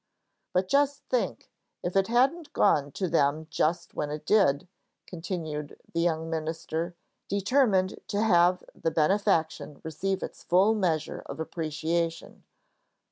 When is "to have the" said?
8.07-8.89